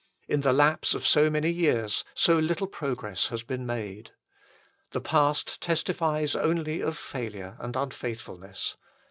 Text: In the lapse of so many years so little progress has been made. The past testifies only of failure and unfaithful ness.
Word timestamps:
In 0.27 0.41
the 0.41 0.51
lapse 0.51 0.95
of 0.95 1.05
so 1.05 1.29
many 1.29 1.51
years 1.51 2.03
so 2.15 2.39
little 2.39 2.65
progress 2.65 3.27
has 3.27 3.43
been 3.43 3.67
made. 3.67 4.09
The 4.93 4.99
past 5.01 5.61
testifies 5.61 6.35
only 6.35 6.81
of 6.81 6.97
failure 6.97 7.55
and 7.59 7.75
unfaithful 7.75 8.39
ness. 8.39 8.77